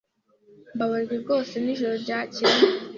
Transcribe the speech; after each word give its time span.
Mbabajwe 0.75 1.15
rwose 1.23 1.53
nijoro 1.63 1.95
ryakeye. 2.03 2.59